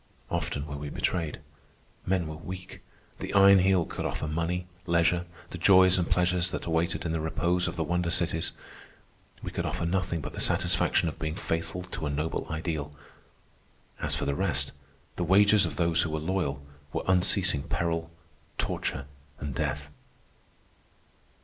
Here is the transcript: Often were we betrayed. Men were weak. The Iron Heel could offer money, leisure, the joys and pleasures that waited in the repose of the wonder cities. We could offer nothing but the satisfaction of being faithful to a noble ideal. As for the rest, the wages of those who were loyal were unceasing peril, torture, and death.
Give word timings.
Often 0.31 0.65
were 0.65 0.77
we 0.77 0.89
betrayed. 0.89 1.41
Men 2.07 2.25
were 2.25 2.35
weak. 2.35 2.81
The 3.19 3.31
Iron 3.35 3.59
Heel 3.59 3.85
could 3.85 4.03
offer 4.03 4.25
money, 4.27 4.65
leisure, 4.87 5.25
the 5.51 5.59
joys 5.59 5.99
and 5.99 6.09
pleasures 6.09 6.49
that 6.49 6.65
waited 6.65 7.05
in 7.05 7.11
the 7.11 7.19
repose 7.21 7.67
of 7.67 7.75
the 7.75 7.83
wonder 7.83 8.09
cities. 8.09 8.51
We 9.43 9.51
could 9.51 9.63
offer 9.63 9.85
nothing 9.85 10.19
but 10.19 10.33
the 10.33 10.39
satisfaction 10.39 11.07
of 11.07 11.19
being 11.19 11.35
faithful 11.35 11.83
to 11.83 12.07
a 12.07 12.09
noble 12.09 12.47
ideal. 12.49 12.91
As 14.01 14.15
for 14.15 14.25
the 14.25 14.33
rest, 14.33 14.71
the 15.17 15.23
wages 15.23 15.67
of 15.67 15.75
those 15.75 16.01
who 16.01 16.09
were 16.09 16.19
loyal 16.19 16.63
were 16.91 17.03
unceasing 17.07 17.61
peril, 17.61 18.09
torture, 18.57 19.05
and 19.39 19.53
death. 19.53 19.89